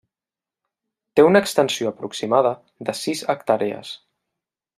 [1.19, 2.55] Té una extensió aproximada
[2.89, 3.95] de sis hectàrees.